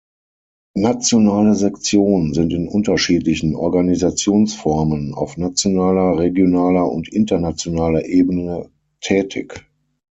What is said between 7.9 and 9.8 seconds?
Ebene tätig.